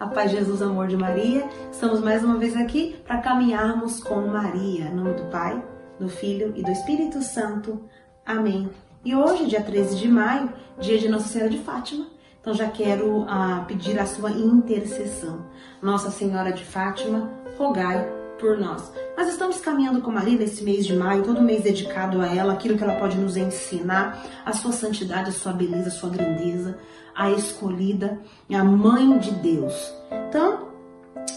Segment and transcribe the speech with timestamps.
[0.00, 1.46] A paz de Jesus, amor de Maria.
[1.70, 4.86] Estamos mais uma vez aqui para caminharmos com Maria.
[4.86, 5.62] Em nome do Pai,
[5.98, 7.84] do Filho e do Espírito Santo.
[8.24, 8.70] Amém.
[9.04, 12.06] E hoje, dia 13 de maio, dia de Nossa Senhora de Fátima.
[12.40, 15.44] Então já quero ah, pedir a sua intercessão.
[15.82, 18.90] Nossa Senhora de Fátima, rogai por nós.
[19.16, 22.76] Nós estamos caminhando com Maria nesse mês de maio, todo mês dedicado a ela, aquilo
[22.76, 26.78] que ela pode nos ensinar, a sua santidade, a sua beleza, a sua grandeza,
[27.14, 28.18] a escolhida,
[28.50, 29.92] a mãe de Deus.
[30.28, 30.68] Então,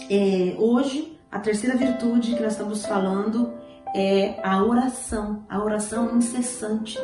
[0.10, 3.54] é, hoje, a terceira virtude que nós estamos falando
[3.94, 7.00] é a oração, a oração incessante.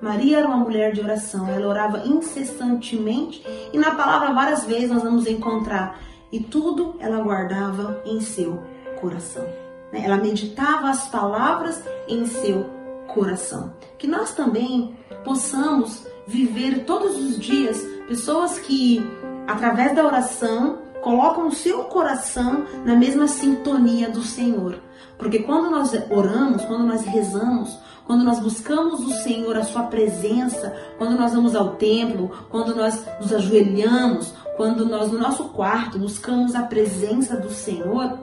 [0.00, 5.02] Maria era uma mulher de oração, ela orava incessantemente e na palavra várias vezes nós
[5.02, 6.00] vamos encontrar
[6.32, 8.62] e tudo ela guardava em seu
[9.00, 9.44] coração.
[9.92, 10.02] Né?
[10.04, 12.64] Ela meditava as palavras em seu
[13.08, 13.74] coração.
[13.98, 19.00] Que nós também possamos viver todos os dias pessoas que,
[19.46, 24.78] através da oração, colocam o seu coração na mesma sintonia do Senhor.
[25.18, 30.74] Porque quando nós oramos, quando nós rezamos, quando nós buscamos o Senhor, a sua presença,
[30.98, 36.54] quando nós vamos ao templo, quando nós nos ajoelhamos, quando nós no nosso quarto buscamos
[36.54, 38.18] a presença do Senhor,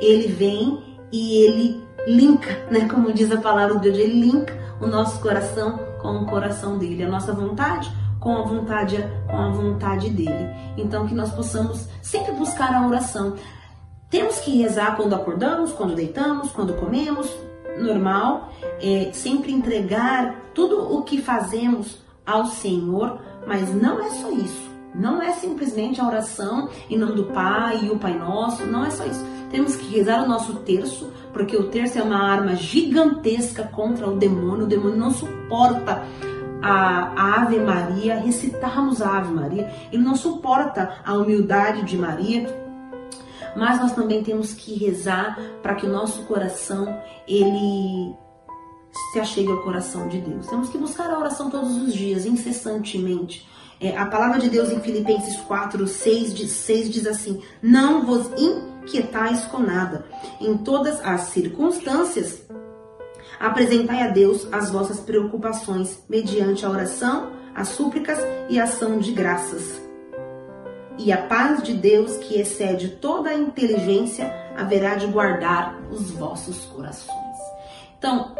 [0.00, 2.88] ele vem e ele linka, né?
[2.88, 7.04] Como diz a palavra de Deus, ele linka o nosso coração com o coração dele,
[7.04, 7.90] a nossa vontade
[8.26, 8.96] com a vontade
[9.28, 10.50] com a vontade dele.
[10.76, 13.36] Então que nós possamos sempre buscar a oração.
[14.10, 17.32] Temos que rezar quando acordamos, quando deitamos, quando comemos,
[17.78, 24.75] normal, é, sempre entregar tudo o que fazemos ao Senhor, mas não é só isso.
[24.98, 28.90] Não é simplesmente a oração em nome do Pai e o Pai Nosso, não é
[28.90, 29.24] só isso.
[29.50, 34.16] Temos que rezar o nosso terço, porque o terço é uma arma gigantesca contra o
[34.16, 34.64] demônio.
[34.64, 36.02] O demônio não suporta
[36.62, 39.70] a Ave Maria, recitarmos a Ave Maria.
[39.92, 42.64] Ele não suporta a humildade de Maria.
[43.54, 48.14] Mas nós também temos que rezar para que o nosso coração ele
[49.12, 50.46] se achegue ao coração de Deus.
[50.46, 53.46] Temos que buscar a oração todos os dias, incessantemente.
[53.78, 59.44] É, a palavra de Deus em Filipenses 4, 6, 6 diz assim: Não vos inquietais
[59.44, 60.06] com nada.
[60.40, 62.42] Em todas as circunstâncias,
[63.38, 69.12] apresentai a Deus as vossas preocupações, mediante a oração, as súplicas e a ação de
[69.12, 69.82] graças.
[70.98, 76.64] E a paz de Deus, que excede toda a inteligência, haverá de guardar os vossos
[76.64, 77.36] corações.
[77.98, 78.34] Então,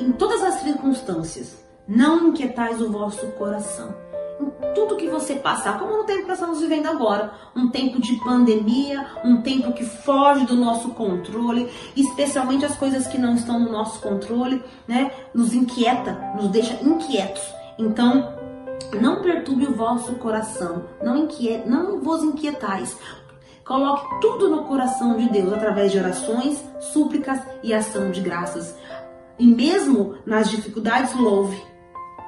[0.00, 3.94] em todas as circunstâncias, não inquietais o vosso coração
[4.74, 8.14] tudo que você passar, como no tempo que nós estamos vivendo agora, um tempo de
[8.24, 13.70] pandemia, um tempo que foge do nosso controle, especialmente as coisas que não estão no
[13.70, 15.10] nosso controle, né?
[15.34, 17.42] Nos inquieta, nos deixa inquietos.
[17.78, 18.38] Então,
[19.00, 21.28] não perturbe o vosso coração, não
[21.66, 22.96] não vos inquietais.
[23.64, 28.76] Coloque tudo no coração de Deus através de orações, súplicas e ação de graças.
[29.38, 31.62] E mesmo nas dificuldades, louve.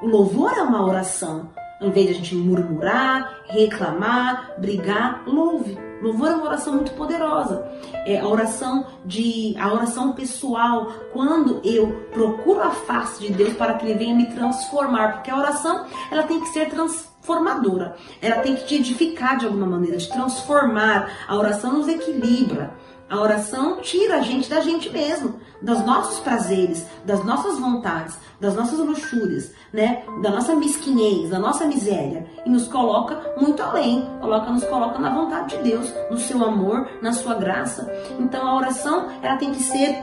[0.01, 1.49] O louvor é uma oração.
[1.81, 5.77] Em vez de a gente murmurar, reclamar, brigar, louve.
[6.01, 7.67] Louvor é uma oração muito poderosa.
[8.05, 13.73] É a oração de a oração pessoal, quando eu procuro a face de Deus para
[13.75, 17.95] que ele venha me transformar, porque a oração, ela tem que ser transformadora.
[18.21, 21.25] Ela tem que te edificar de alguma maneira, te transformar.
[21.27, 22.73] A oração nos equilibra.
[23.07, 28.55] A oração tira a gente da gente mesmo, dos nossos prazeres, das nossas vontades, das
[28.55, 30.03] nossas luxúrias, né?
[30.23, 35.13] Da nossa mesquinhez, da nossa miséria e nos coloca muito além, coloca nos coloca na
[35.13, 37.87] vontade de Deus, no seu amor, na sua graça.
[38.19, 39.95] Então a oração ela tem que ser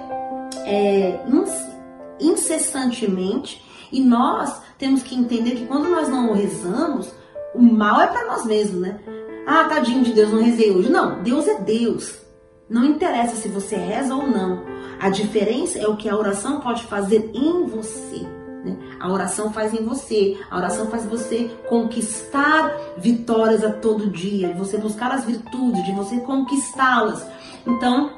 [0.65, 1.21] é,
[2.21, 7.13] incessantemente e nós temos que entender que quando nós não rezamos,
[7.53, 9.01] o mal é para nós mesmos, né?
[9.45, 10.89] Ah, tadinho de Deus, não rezei hoje.
[10.89, 12.23] Não, Deus é Deus.
[12.73, 14.65] Não interessa se você reza ou não.
[14.99, 18.27] A diferença é o que a oração pode fazer em você.
[18.65, 18.75] Né?
[18.99, 20.39] A oração faz em você.
[20.51, 25.93] A oração faz você conquistar vitórias a todo dia, de você buscar as virtudes, de
[25.93, 27.27] você conquistá-las.
[27.67, 28.11] Então,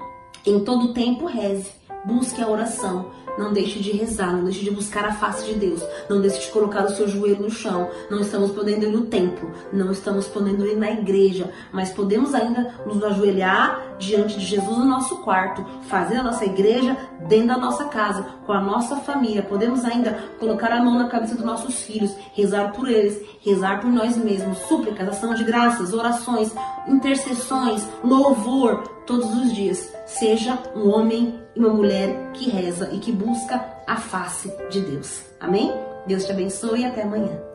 [0.46, 1.72] em todo tempo, reze.
[2.04, 3.10] Busque a oração.
[3.36, 5.82] Não deixe de rezar, não deixe de buscar a face de Deus.
[6.08, 7.88] Não deixe de colocar o seu joelho no chão.
[8.10, 12.74] Não estamos podendo ir no templo, não estamos podendo ir na igreja, mas podemos ainda
[12.86, 16.96] nos ajoelhar diante de Jesus no nosso quarto, fazer a nossa igreja
[17.28, 19.42] dentro da nossa casa, com a nossa família.
[19.42, 23.90] Podemos ainda colocar a mão na cabeça dos nossos filhos, rezar por eles, rezar por
[23.90, 26.52] nós mesmos, súplicas, ação de graças, orações,
[26.86, 29.92] intercessões, louvor, todos os dias.
[30.06, 35.22] Seja um homem e uma mulher que reza e que busca a face de Deus.
[35.38, 35.72] Amém?
[36.06, 37.53] Deus te abençoe e até amanhã.